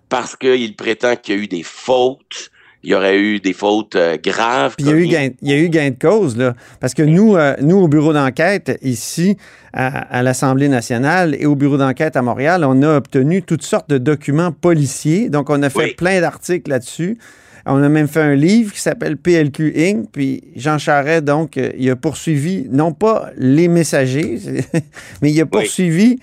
parce 0.07 0.35
qu'il 0.35 0.75
prétend 0.75 1.15
qu'il 1.15 1.35
y 1.35 1.39
a 1.39 1.41
eu 1.43 1.47
des 1.47 1.63
fautes. 1.63 2.49
Il 2.83 2.91
y 2.91 2.95
aurait 2.95 3.17
eu 3.19 3.39
des 3.39 3.51
fautes 3.53 3.95
euh, 3.97 4.17
graves. 4.23 4.75
Puis 4.77 4.85
il 4.87 4.91
y, 4.91 4.93
a 4.93 4.97
eu 4.97 5.07
gain, 5.07 5.29
il 5.41 5.49
y 5.49 5.53
a 5.53 5.57
eu 5.57 5.67
gain 5.69 5.89
de 5.89 5.99
cause, 5.99 6.37
là. 6.37 6.55
Parce 6.79 6.93
que 6.93 7.03
nous, 7.03 7.35
euh, 7.35 7.55
nous 7.61 7.77
au 7.77 7.87
bureau 7.89 8.13
d'enquête, 8.13 8.79
ici, 8.81 9.35
à, 9.73 9.87
à 10.17 10.23
l'Assemblée 10.23 10.69
nationale 10.69 11.35
et 11.37 11.45
au 11.45 11.55
bureau 11.55 11.75
d'enquête 11.77 12.15
à 12.15 12.21
Montréal, 12.21 12.63
on 12.65 12.81
a 12.83 12.95
obtenu 12.95 13.41
toutes 13.43 13.63
sortes 13.63 13.89
de 13.89 13.97
documents 13.97 14.53
policiers. 14.53 15.29
Donc, 15.29 15.49
on 15.49 15.61
a 15.61 15.69
fait 15.69 15.79
Oui. 15.79 15.93
plein 15.95 16.21
d'articles 16.21 16.69
là-dessus. 16.69 17.17
On 17.65 17.83
a 17.83 17.89
même 17.89 18.07
fait 18.07 18.21
un 18.21 18.35
livre 18.35 18.73
qui 18.73 18.79
s'appelle 18.79 19.17
PLQ 19.17 19.73
Inc. 19.75 20.09
Puis 20.13 20.45
Jean 20.55 20.77
Charest, 20.77 21.25
donc, 21.25 21.57
euh, 21.57 21.71
il 21.77 21.89
a 21.91 21.97
poursuivi, 21.97 22.65
non 22.71 22.93
pas 22.93 23.29
les 23.37 23.67
messagers, 23.67 24.39
mais 25.21 25.31
il 25.31 25.41
a 25.41 25.45
poursuivi 25.45 26.17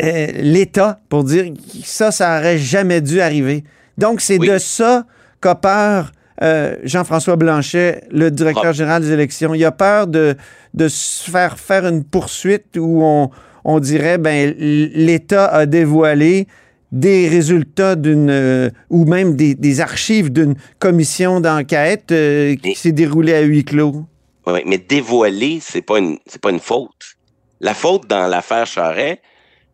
euh, 0.00 0.26
l'État 0.36 1.00
pour 1.08 1.24
dire 1.24 1.46
que 1.46 1.58
ça, 1.84 2.12
ça 2.12 2.38
aurait 2.38 2.58
jamais 2.58 3.00
dû 3.00 3.20
arriver. 3.20 3.64
Donc, 3.98 4.20
c'est 4.20 4.38
Oui. 4.38 4.48
de 4.48 4.58
ça 4.58 5.04
qu'a 5.40 5.54
peur 5.54 6.12
euh, 6.42 6.76
Jean-François 6.84 7.36
Blanchet, 7.36 8.04
le 8.10 8.30
directeur 8.30 8.72
général 8.72 9.02
des 9.02 9.12
élections. 9.12 9.54
Il 9.54 9.64
a 9.64 9.72
peur 9.72 10.06
de, 10.06 10.36
de 10.74 10.88
se 10.88 11.30
faire 11.30 11.58
faire 11.58 11.86
une 11.86 12.04
poursuite 12.04 12.76
où 12.76 13.02
on, 13.02 13.30
on 13.64 13.80
dirait 13.80 14.18
ben 14.18 14.54
l'État 14.58 15.46
a 15.46 15.66
dévoilé 15.66 16.46
des 16.92 17.28
résultats 17.28 17.96
d'une 17.96 18.30
euh, 18.30 18.70
ou 18.88 19.04
même 19.04 19.36
des, 19.36 19.54
des 19.54 19.80
archives 19.80 20.32
d'une 20.32 20.54
commission 20.78 21.40
d'enquête 21.40 22.12
euh, 22.12 22.54
qui 22.56 22.74
s'est 22.74 22.92
déroulée 22.92 23.34
à 23.34 23.40
huis 23.40 23.64
clos. 23.64 24.04
Oui, 24.46 24.60
mais 24.64 24.78
dévoiler, 24.78 25.58
c'est 25.60 25.82
pas 25.82 25.98
une, 25.98 26.18
c'est 26.26 26.40
pas 26.40 26.50
une 26.50 26.60
faute. 26.60 27.16
La 27.60 27.74
faute 27.74 28.06
dans 28.08 28.26
l'affaire 28.28 28.66
Charret, 28.66 29.20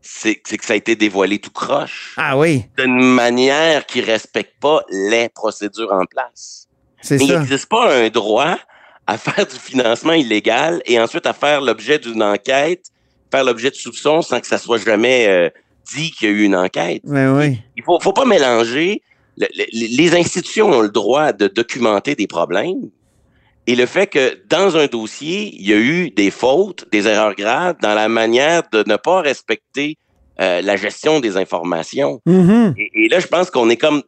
c'est, 0.05 0.35
que 0.37 0.65
ça 0.65 0.75
a 0.75 0.77
été 0.77 0.95
dévoilé 0.97 1.39
tout 1.39 1.51
croche, 1.51 2.15
Ah 2.17 2.37
oui, 2.39 2.65
d'une 2.79 3.01
manière 3.01 3.87
qui 3.87 4.01
respecte 4.01 4.55
pas 4.61 4.83
les 4.91 5.29
procédures 5.29 5.93
en 5.93 6.05
place. 6.05 6.69
c'est 7.01 7.19
Mais 7.19 7.25
il 7.25 7.31
ça. 7.33 7.39
n'existe 7.41 7.67
pas 7.69 7.93
un 7.95 8.09
droit 8.11 8.57
à 9.07 9.19
faire 9.19 9.47
du 9.47 9.57
financement 9.57 10.13
illégal 10.13 10.83
et 10.87 11.01
ensuite 11.01 11.27
à 11.27 11.33
faire 11.33 11.61
l'objet 11.61 11.99
d'une 11.99 12.23
enquête, 12.23 12.87
faire 13.31 13.45
l'objet 13.45 13.71
de 13.71 13.75
soupçons 13.75 14.23
sans 14.23 14.41
que 14.41 14.47
ça 14.47 14.59
soit 14.59 14.79
jamais 14.79 15.27
euh, 15.27 15.51
dit 15.95 16.11
qu'il 16.11 16.29
y 16.29 16.33
a 16.33 16.35
eu 16.35 16.43
une 16.45 16.57
enquête. 16.57 17.03
Ben 17.05 17.37
oui. 17.37 17.61
Il 17.77 17.83
faut, 17.83 17.99
faut 18.01 18.13
pas 18.13 18.25
mélanger. 18.25 19.03
le- 19.37 19.47
le- 19.57 19.97
les 19.97 20.15
institutions 20.17 20.71
ont 20.71 20.81
le 20.83 20.89
droit 20.91 21.33
de 21.33 21.49
documenter 21.49 22.15
des 22.15 22.27
problèmes 22.27 22.91
et 23.67 23.77
le 23.77 23.87
fait 23.87 24.07
que 24.07 24.39
dans 24.49 24.77
un 24.77 24.87
dossier, 24.87 25.51
il 25.59 25.67
y 25.69 25.73
a 25.73 25.77
eu 25.79 26.11
des 26.11 26.31
fautes, 26.31 26.87
des 26.93 27.07
erreurs 27.09 27.35
graves 27.35 27.77
dans 27.81 27.95
la 27.95 28.09
manière 28.09 28.63
de 28.73 28.85
ne 28.87 28.97
pas 28.97 29.21
respecter 29.23 29.97
euh, 30.41 30.61
la 30.63 30.77
gestion 30.77 31.21
des 31.21 31.37
informations. 31.37 32.21
Mhm. 32.27 32.75
Et, 32.77 33.05
et 33.05 33.09
là, 33.09 33.21
je 33.21 33.27
pense 33.27 33.51
qu'on 33.51 33.71
est 33.71 33.77
comme 33.77 34.03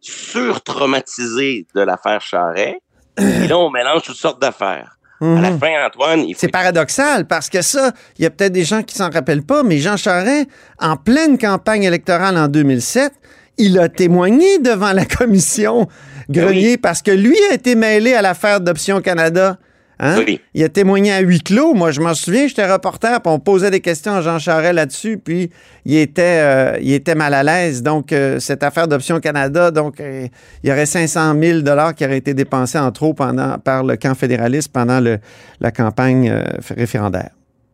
sur-traumatisé 0.60 1.66
de 1.74 1.80
l'affaire 1.82 2.20
Charret. 2.20 2.78
et 3.18 3.46
là, 3.48 3.58
on 3.58 3.70
mélange 3.70 4.02
toutes 4.02 4.16
sortes 4.16 4.40
d'affaires. 4.40 4.92
À 5.22 5.24
la 5.40 5.50
Mhm. 5.52 5.58
fin, 5.58 5.86
Antoine, 5.86 6.20
il 6.28 6.34
faut 6.34 6.40
C'est 6.40 6.48
paradoxal 6.48 7.26
parce 7.26 7.48
que 7.48 7.62
ça, 7.62 7.92
il 8.18 8.24
y 8.24 8.26
a 8.26 8.30
peut-être 8.30 8.52
des 8.52 8.64
gens 8.64 8.82
qui 8.82 8.94
s'en 8.94 9.08
rappellent 9.08 9.46
pas, 9.46 9.62
mais 9.62 9.78
Jean 9.78 9.96
Charest, 9.96 10.46
en 10.78 10.96
pleine 10.96 11.38
campagne 11.38 11.84
électorale 11.84 12.36
en 12.36 12.48
2007, 12.48 13.12
il 13.56 13.78
a 13.78 13.88
témoigné 13.88 14.58
devant 14.58 14.92
la 14.92 15.06
commission 15.06 15.88
Grenier 16.28 16.76
parce 16.76 17.02
que 17.02 17.10
lui 17.10 17.36
a 17.50 17.54
été 17.54 17.74
mêlé 17.74 18.14
à 18.14 18.22
l'affaire 18.22 18.60
d'Option 18.60 19.00
Canada. 19.00 19.58
Hein? 19.98 20.18
Oui. 20.18 20.40
Il 20.52 20.62
a 20.62 20.68
témoigné 20.68 21.12
à 21.12 21.20
huis 21.20 21.40
clos. 21.40 21.72
Moi, 21.72 21.90
je 21.90 22.00
m'en 22.00 22.14
souviens, 22.14 22.46
j'étais 22.46 22.70
reporter, 22.70 23.20
puis 23.22 23.32
on 23.32 23.38
posait 23.38 23.70
des 23.70 23.80
questions 23.80 24.12
à 24.12 24.20
Jean 24.20 24.38
Charest 24.38 24.74
là-dessus, 24.74 25.16
puis 25.16 25.50
il 25.86 25.96
était, 25.96 26.40
euh, 26.42 26.78
il 26.82 26.92
était 26.92 27.14
mal 27.14 27.32
à 27.32 27.42
l'aise. 27.42 27.82
Donc, 27.82 28.12
euh, 28.12 28.38
cette 28.38 28.62
affaire 28.62 28.88
d'Option 28.88 29.20
Canada, 29.20 29.70
donc, 29.70 30.00
euh, 30.00 30.28
il 30.62 30.68
y 30.68 30.72
aurait 30.72 30.86
500 30.86 31.34
000 31.40 31.60
qui 31.96 32.04
auraient 32.04 32.18
été 32.18 32.34
dépensés 32.34 32.78
en 32.78 32.92
trop 32.92 33.14
pendant, 33.14 33.58
par 33.58 33.84
le 33.84 33.96
camp 33.96 34.14
fédéraliste 34.14 34.70
pendant 34.70 35.00
le, 35.00 35.18
la 35.60 35.70
campagne 35.70 36.30
référendaire. 36.76 37.30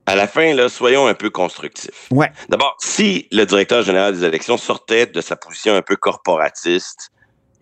À 0.06 0.16
la 0.16 0.26
fin, 0.26 0.52
là, 0.54 0.68
soyons 0.68 1.06
un 1.06 1.14
peu 1.14 1.30
constructifs. 1.30 2.08
Ouais. 2.10 2.30
D'abord, 2.48 2.76
si 2.80 3.28
le 3.30 3.44
directeur 3.44 3.82
général 3.82 4.14
des 4.14 4.24
élections 4.24 4.56
sortait 4.56 5.06
de 5.06 5.20
sa 5.20 5.36
position 5.36 5.74
un 5.74 5.82
peu 5.82 5.96
corporatiste 5.96 7.11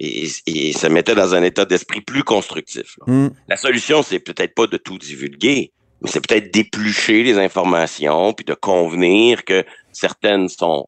et, 0.00 0.28
et 0.46 0.72
se 0.72 0.86
mettait 0.86 1.14
dans 1.14 1.34
un 1.34 1.42
état 1.42 1.64
d'esprit 1.66 2.00
plus 2.00 2.24
constructif, 2.24 2.96
Mm. 3.06 3.28
la 3.48 3.56
solution, 3.56 4.02
c'est 4.02 4.18
peut-être 4.20 4.54
pas 4.54 4.66
de 4.66 4.76
tout 4.78 4.98
divulguer, 4.98 5.72
mais 6.00 6.08
c'est 6.10 6.26
peut-être 6.26 6.52
d'éplucher 6.52 7.22
les 7.22 7.38
informations 7.38 8.32
puis 8.32 8.44
de 8.46 8.54
convenir 8.54 9.44
que 9.44 9.62
certaines 9.92 10.48
sont 10.48 10.86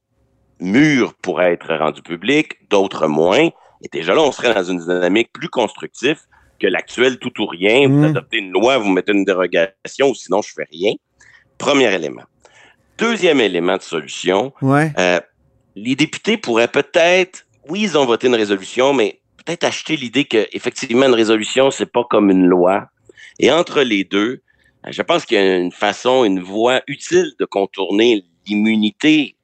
mûres 0.60 1.14
pour 1.22 1.42
être 1.42 1.74
rendues 1.76 2.02
publiques, 2.02 2.52
d'autres 2.70 3.06
moins. 3.06 3.48
Et 3.84 3.88
déjà 3.92 4.14
là, 4.14 4.22
on 4.22 4.32
serait 4.32 4.54
dans 4.54 4.64
une 4.64 4.78
dynamique 4.78 5.30
plus 5.32 5.48
constructive 5.48 6.18
que 6.60 6.66
l'actuel 6.68 7.18
tout 7.18 7.32
ou 7.40 7.46
rien. 7.46 7.88
Vous 7.88 7.98
Mm. 7.98 8.04
adoptez 8.04 8.38
une 8.38 8.52
loi, 8.52 8.78
vous 8.78 8.88
mettez 8.90 9.12
une 9.12 9.24
dérogation, 9.24 10.08
ou 10.10 10.14
sinon 10.14 10.40
je 10.42 10.52
fais 10.54 10.66
rien. 10.72 10.92
Premier 11.58 11.92
élément. 11.92 12.22
Deuxième 12.98 13.40
élément 13.40 13.76
de 13.76 13.82
solution, 13.82 14.52
Ouais. 14.62 14.92
euh, 14.98 15.20
les 15.74 15.96
députés 15.96 16.36
pourraient 16.36 16.68
peut-être, 16.68 17.46
oui, 17.68 17.82
ils 17.82 17.98
ont 17.98 18.04
voté 18.04 18.26
une 18.26 18.34
résolution, 18.34 18.92
mais 18.92 19.20
peut-être 19.44 19.64
acheter 19.64 19.96
l'idée 19.96 20.24
que 20.24 20.46
effectivement 20.52 21.06
une 21.06 21.14
résolution 21.14 21.70
c'est 21.70 21.86
pas 21.86 22.04
comme 22.08 22.30
une 22.30 22.46
loi. 22.46 22.88
Et 23.38 23.50
entre 23.50 23.82
les 23.82 24.04
deux, 24.04 24.42
euh, 24.86 24.90
je 24.90 25.02
pense 25.02 25.24
qu'il 25.24 25.36
y 25.36 25.40
a 25.40 25.56
une 25.56 25.72
façon, 25.72 26.24
une 26.24 26.40
voie 26.40 26.82
utile 26.86 27.32
de 27.38 27.44
contourner 27.44 28.24
l'immunité 28.46 29.36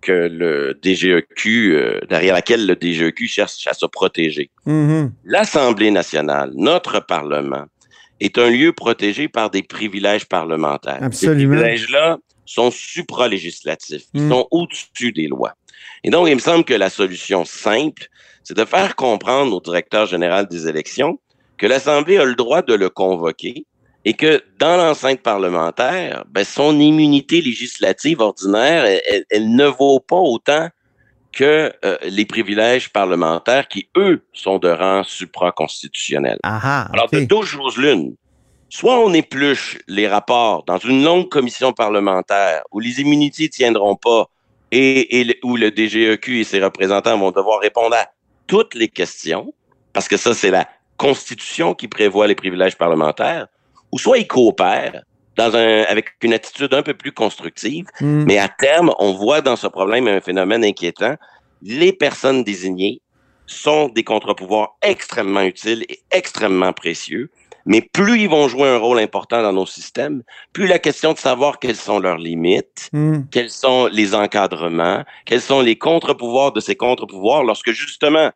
que 0.00 0.12
le 0.12 0.78
DGEQ, 0.82 1.74
euh, 1.74 2.00
derrière 2.08 2.34
laquelle 2.34 2.66
le 2.66 2.74
DGEQ 2.74 3.26
cherche 3.26 3.66
à 3.66 3.74
se 3.74 3.86
protéger. 3.86 4.50
Mhm. 4.66 5.12
L'Assemblée 5.24 5.90
nationale, 5.90 6.52
notre 6.54 7.00
Parlement, 7.04 7.64
est 8.20 8.38
un 8.38 8.50
lieu 8.50 8.72
protégé 8.72 9.28
par 9.28 9.50
des 9.50 9.62
privilèges 9.62 10.26
parlementaires. 10.26 10.98
Absolument. 11.02 11.54
Ces 11.54 11.58
privilèges-là 11.60 12.18
sont 12.46 12.70
supralégislatifs, 12.70 14.04
ils 14.14 14.22
Mm. 14.24 14.30
sont 14.30 14.48
au-dessus 14.50 15.12
des 15.12 15.26
lois. 15.28 15.54
Et 16.04 16.10
donc, 16.10 16.28
il 16.28 16.34
me 16.34 16.40
semble 16.40 16.64
que 16.64 16.74
la 16.74 16.90
solution 16.90 17.44
simple, 17.44 18.08
c'est 18.44 18.56
de 18.56 18.64
faire 18.64 18.96
comprendre 18.96 19.54
au 19.56 19.60
directeur 19.60 20.06
général 20.06 20.48
des 20.48 20.66
élections 20.68 21.18
que 21.58 21.66
l'Assemblée 21.66 22.18
a 22.18 22.24
le 22.24 22.34
droit 22.34 22.62
de 22.62 22.74
le 22.74 22.88
convoquer 22.88 23.66
et 24.04 24.14
que 24.14 24.40
dans 24.58 24.76
l'enceinte 24.76 25.20
parlementaire, 25.20 26.24
ben, 26.30 26.44
son 26.44 26.78
immunité 26.80 27.40
législative 27.42 28.20
ordinaire, 28.20 28.84
elle, 28.84 29.02
elle- 29.08 29.24
elle 29.30 29.54
ne 29.54 29.66
vaut 29.66 30.00
pas 30.00 30.16
autant 30.16 30.68
que 31.38 31.72
euh, 31.84 31.96
les 32.02 32.26
privilèges 32.26 32.92
parlementaires 32.92 33.68
qui, 33.68 33.88
eux, 33.96 34.24
sont 34.32 34.58
de 34.58 34.68
rang 34.68 35.04
supraconstitutionnel. 35.04 36.36
Ah 36.42 36.60
ah, 36.64 36.88
Alors, 36.92 37.08
de 37.10 37.20
deux 37.20 37.42
choses 37.42 37.76
l'une. 37.76 38.16
Soit 38.70 38.98
on 38.98 39.14
épluche 39.14 39.78
les 39.86 40.08
rapports 40.08 40.64
dans 40.64 40.78
une 40.78 41.04
longue 41.04 41.28
commission 41.28 41.72
parlementaire 41.72 42.62
où 42.72 42.80
les 42.80 43.00
immunités 43.00 43.48
tiendront 43.48 43.94
pas 43.94 44.26
et, 44.72 45.20
et 45.20 45.24
le- 45.24 45.36
où 45.44 45.56
le 45.56 45.70
DGEQ 45.70 46.40
et 46.40 46.44
ses 46.44 46.60
représentants 46.60 47.16
vont 47.16 47.30
devoir 47.30 47.60
répondre 47.60 47.94
à 47.94 48.08
toutes 48.48 48.74
les 48.74 48.88
questions, 48.88 49.54
parce 49.92 50.08
que 50.08 50.16
ça, 50.16 50.34
c'est 50.34 50.50
la 50.50 50.66
Constitution 50.96 51.72
qui 51.72 51.86
prévoit 51.86 52.26
les 52.26 52.34
privilèges 52.34 52.76
parlementaires, 52.76 53.46
ou 53.92 53.98
soit 54.00 54.18
ils 54.18 54.26
coopèrent 54.26 55.02
dans 55.38 55.54
un, 55.56 55.82
avec 55.84 56.06
une 56.22 56.34
attitude 56.34 56.74
un 56.74 56.82
peu 56.82 56.94
plus 56.94 57.12
constructive, 57.12 57.86
Mm. 58.00 58.24
mais 58.26 58.38
à 58.38 58.48
terme, 58.48 58.92
on 58.98 59.12
voit 59.12 59.40
dans 59.40 59.56
ce 59.56 59.68
problème 59.68 60.06
un 60.08 60.20
phénomène 60.20 60.64
inquiétant. 60.64 61.14
Les 61.62 61.92
personnes 61.92 62.42
désignées 62.44 63.00
sont 63.46 63.88
des 63.88 64.04
contre-pouvoirs 64.04 64.76
extrêmement 64.82 65.42
utiles 65.42 65.84
et 65.88 66.00
extrêmement 66.10 66.72
précieux. 66.72 67.30
Mais 67.66 67.82
plus 67.82 68.20
ils 68.22 68.28
vont 68.28 68.48
jouer 68.48 68.68
un 68.68 68.78
rôle 68.78 68.98
important 68.98 69.42
dans 69.42 69.52
nos 69.52 69.66
systèmes, 69.66 70.22
plus 70.52 70.66
la 70.66 70.78
question 70.78 71.12
de 71.12 71.18
savoir 71.18 71.58
quelles 71.58 71.76
sont 71.76 71.98
leurs 72.00 72.18
limites, 72.18 72.88
Mm. 72.92 73.20
quels 73.30 73.50
sont 73.50 73.86
les 73.92 74.14
encadrements, 74.14 75.04
quels 75.24 75.40
sont 75.40 75.60
les 75.60 75.76
contre-pouvoirs 75.76 76.52
de 76.52 76.60
ces 76.60 76.76
contre-pouvoirs 76.76 77.44
lorsque 77.44 77.70
justement 77.70 78.30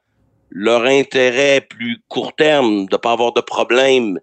leur 0.50 0.82
intérêt 0.84 1.62
plus 1.62 1.96
court 2.08 2.34
terme 2.36 2.86
de 2.86 2.96
pas 2.96 3.12
avoir 3.12 3.32
de 3.32 3.40
problème 3.40 4.20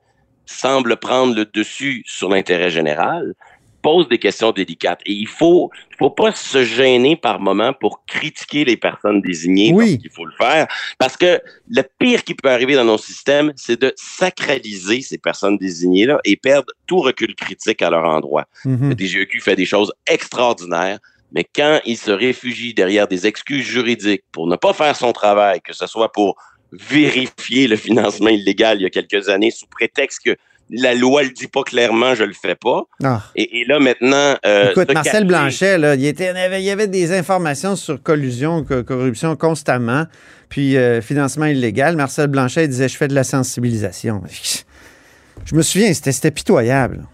semble 0.49 0.97
prendre 0.97 1.35
le 1.35 1.45
dessus 1.45 2.03
sur 2.05 2.29
l'intérêt 2.29 2.69
général, 2.69 3.33
pose 3.81 4.09
des 4.09 4.17
questions 4.17 4.51
délicates. 4.51 4.99
Et 5.05 5.13
il 5.13 5.27
faut, 5.27 5.69
faut 5.97 6.09
pas 6.09 6.33
se 6.33 6.63
gêner 6.63 7.15
par 7.15 7.39
moment 7.39 7.71
pour 7.73 8.03
critiquer 8.05 8.65
les 8.65 8.75
personnes 8.75 9.21
désignées 9.21 9.71
Oui. 9.73 9.99
il 10.03 10.09
faut 10.09 10.25
le 10.25 10.33
faire. 10.37 10.67
Parce 10.97 11.15
que 11.15 11.39
le 11.69 11.83
pire 11.97 12.23
qui 12.23 12.33
peut 12.33 12.49
arriver 12.49 12.75
dans 12.75 12.83
nos 12.83 12.97
systèmes, 12.97 13.53
c'est 13.55 13.79
de 13.79 13.93
sacraliser 13.95 15.01
ces 15.01 15.17
personnes 15.17 15.57
désignées-là 15.57 16.19
et 16.25 16.35
perdre 16.35 16.73
tout 16.87 16.99
recul 16.99 17.35
critique 17.35 17.81
à 17.81 17.89
leur 17.89 18.03
endroit. 18.03 18.45
Mhm. 18.65 18.89
Le 18.89 18.95
DGEQ 18.95 19.39
fait 19.39 19.55
des 19.55 19.65
choses 19.65 19.93
extraordinaires, 20.07 20.99
mais 21.31 21.43
quand 21.43 21.79
il 21.85 21.97
se 21.97 22.11
réfugie 22.11 22.73
derrière 22.73 23.07
des 23.07 23.27
excuses 23.27 23.65
juridiques 23.65 24.23
pour 24.31 24.47
ne 24.47 24.55
pas 24.55 24.73
faire 24.73 24.95
son 24.95 25.13
travail, 25.13 25.61
que 25.61 25.73
ce 25.73 25.87
soit 25.87 26.11
pour 26.11 26.35
vérifier 26.71 27.67
le 27.67 27.75
financement 27.75 28.29
illégal 28.29 28.77
il 28.79 28.83
y 28.83 28.85
a 28.85 28.89
quelques 28.89 29.29
années 29.29 29.51
sous 29.51 29.65
prétexte 29.67 30.21
que 30.25 30.35
la 30.71 30.93
loi 30.93 31.23
le 31.23 31.29
dit 31.31 31.47
pas 31.47 31.63
clairement, 31.63 32.13
je 32.13 32.23
le 32.23 32.33
fais 32.33 32.53
pas. 32.53 32.83
Ah. 33.03 33.23
Et, 33.35 33.61
et 33.61 33.65
là 33.65 33.79
maintenant, 33.79 34.35
euh, 34.45 34.69
Écoute, 34.69 34.93
Marcel 34.93 35.25
Blanchet, 35.25 35.79
là, 35.79 35.95
il, 35.95 36.05
était, 36.05 36.31
il 36.59 36.63
y 36.63 36.69
avait- 36.69 36.87
des 36.87 37.11
informations 37.11 37.75
sur 37.75 38.03
collusion, 38.03 38.63
co- 38.63 38.83
corruption 38.83 39.35
constamment, 39.35 40.05
puis 40.47 40.77
euh, 40.77 41.01
financement 41.01 41.45
illégal. 41.47 41.95
Marcel 41.95 42.27
Blanchet 42.27 42.65
il 42.65 42.69
disait 42.69 42.87
Je 42.87 42.97
fais 42.97 43.07
de 43.07 43.15
la 43.15 43.23
sensibilisation. 43.23 44.21
Je 45.45 45.55
me 45.55 45.63
souviens, 45.63 45.91
c'était 45.93 46.29
pitoyable. 46.31 47.05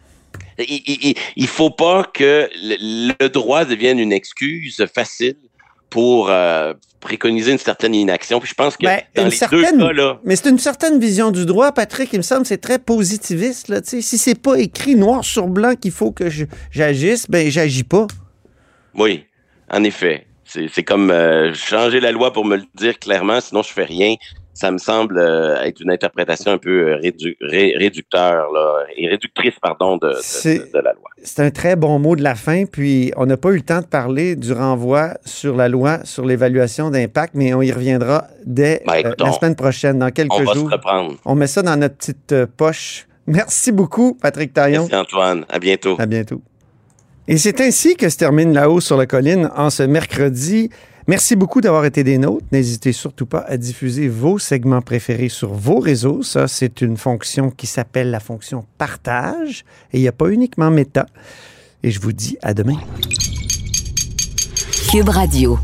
Il, 0.58 0.66
il, 0.86 1.10
il- 1.12 1.16
il 1.38 1.48
faut 1.48 1.70
pas 1.70 2.10
que 2.14 2.50
le, 2.62 3.14
le 3.20 3.30
droit 3.30 3.64
devienne 3.64 4.00
une 4.00 4.12
excuse 4.12 4.86
facile 4.94 5.38
pour 5.90 6.30
euh, 6.30 6.74
préconiser 7.00 7.52
une 7.52 7.58
certaine 7.58 7.94
inaction. 7.96 8.40
Puis 8.40 8.50
je 8.50 8.56
pense 8.56 8.76
que 8.78 8.86
Ben, 8.86 9.02
dans 9.16 9.26
les 9.26 9.32
certaine- 9.32 9.78
deux 9.78 9.86
cas 9.88 9.94
là, 9.94 10.20
Mais 10.24 10.36
c'est 10.36 10.50
une 10.50 10.60
certaine 10.60 11.00
vision 11.00 11.32
du 11.32 11.46
droit, 11.46 11.72
Patrick. 11.72 12.10
Il 12.14 12.18
me 12.18 12.24
semble 12.24 12.42
que 12.42 12.48
c'est 12.50 12.58
très 12.58 12.80
positiviste. 12.80 13.68
Là, 13.70 13.80
si 13.84 14.02
c'est 14.02 14.40
pas 14.40 14.58
écrit 14.60 14.96
noir 14.96 15.24
sur 15.24 15.48
blanc 15.48 15.76
qu'il 15.76 15.92
faut 15.92 16.12
que 16.12 16.26
j'agisse, 16.72 17.30
ben 17.30 17.50
j'agis 17.50 17.84
pas. 17.84 18.08
Oui, 18.96 19.26
en 19.72 19.84
effet. 19.84 20.26
C'est 20.48 20.68
c'est 20.72 20.84
comme 20.84 21.10
euh, 21.12 21.54
changer 21.54 22.00
la 22.00 22.12
loi 22.12 22.32
pour 22.32 22.46
me 22.46 22.58
le 22.58 22.64
dire 22.76 23.00
clairement, 23.00 23.42
sinon 23.42 23.64
je 23.64 23.74
fais 23.74 23.84
rien. 23.86 24.16
Ça 24.58 24.72
me 24.72 24.78
semble 24.78 25.18
euh, 25.20 25.62
être 25.64 25.82
une 25.82 25.92
interprétation 25.92 26.52
un 26.54 26.58
peu 26.58 26.94
euh, 26.94 26.96
rédu- 26.98 27.36
ré- 27.42 27.76
réducteur 27.78 28.52
là, 28.54 28.86
et 28.96 29.08
réductrice 29.10 29.54
pardon 29.62 29.98
de, 29.98 30.08
la 30.08 30.94
loi. 30.94 31.10
C'est 31.22 31.42
un 31.44 31.52
très 31.52 31.76
bon 31.76 32.00
mot 32.00 32.16
de 32.16 32.24
la 32.24 32.36
fin. 32.36 32.64
Puis 32.66 33.12
on 33.18 33.26
n'a 33.26 33.36
pas 33.36 33.50
eu 33.50 33.56
le 33.58 33.62
temps 33.64 33.82
de 33.82 33.86
parler 33.86 34.38
du 34.38 34.54
renvoi 34.54 35.16
sur 35.26 35.58
la 35.58 35.68
loi 35.68 36.00
sur 36.06 36.26
l'évaluation 36.26 36.90
d'impact, 36.90 37.34
mais 37.36 37.54
on 37.54 37.62
y 37.62 37.72
reviendra 37.72 38.28
dès 38.46 38.82
Ben, 38.88 39.06
euh, 39.06 39.14
la 39.20 39.26
on- 39.30 39.34
semaine 39.34 39.56
prochaine, 39.58 40.00
dans 40.00 40.10
quelques 40.12 40.34
On 40.34 40.44
va 40.44 40.54
jours. 40.54 40.70
se 40.70 40.74
reprendre. 40.76 41.16
On 41.26 41.36
met 41.36 41.48
ça 41.48 41.62
dans 41.62 41.76
notre 41.76 41.96
petite 41.98 42.32
euh, 42.32 42.48
poche. 42.48 43.08
Merci 43.28 43.74
beaucoup, 43.74 44.14
Patrick 44.22 44.54
Taillon. 44.54 44.84
Merci 44.90 44.96
Antoine. 44.96 45.46
À 45.50 45.60
bientôt. 45.60 45.96
À 46.00 46.06
bientôt. 46.06 46.42
Et 47.28 47.38
c'est 47.38 47.60
ainsi 47.60 47.96
que 47.98 48.08
se 48.08 48.18
termine 48.18 48.54
La 48.54 48.70
Haut 48.70 48.80
sur 48.80 48.96
la 48.98 49.06
colline 49.08 49.50
en 49.56 49.70
ce 49.70 49.84
mercredi. 49.84 50.70
Merci 51.08 51.36
beaucoup 51.36 51.62
d'avoir 51.62 51.86
été 51.86 52.04
des 52.04 52.18
nôtres. 52.18 52.46
N'hésitez 52.52 52.92
surtout 52.92 53.28
pas 53.28 53.42
à 53.48 53.58
diffuser 53.58 54.08
vos 54.08 54.40
segments 54.40 54.82
préférés 54.82 55.30
sur 55.30 55.54
vos 55.54 55.80
réseaux. 55.80 56.24
Ça, 56.24 56.48
c'est 56.48 56.82
une 56.82 56.98
fonction 56.98 57.52
qui 57.52 57.68
s'appelle 57.68 58.10
la 58.10 58.20
fonction 58.20 58.66
partage. 58.80 59.66
Et 59.94 60.00
il 60.00 60.02
n'y 60.02 60.08
a 60.08 60.12
pas 60.12 60.30
uniquement 60.30 60.72
méta. 60.72 61.06
Et 61.84 61.92
je 61.92 62.00
vous 62.00 62.12
dis 62.12 62.38
à 62.42 62.56
demain. 62.56 62.78
Cube 64.90 65.10
Radio. 65.10 65.60